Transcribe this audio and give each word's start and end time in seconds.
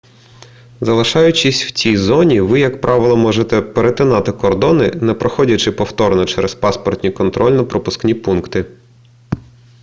залишаючись 0.81 1.63
в 1.65 1.71
цій 1.71 1.97
зоні 1.97 2.41
ви 2.41 2.59
як 2.59 2.81
правило 2.81 3.17
можете 3.17 3.61
перетинати 3.61 4.31
кордони 4.31 4.91
не 4.91 5.13
проходячи 5.13 5.71
повторно 5.71 6.25
через 6.25 6.55
паспортні 6.55 7.11
контрольно-пропускні 7.11 8.13
пункти 8.13 8.65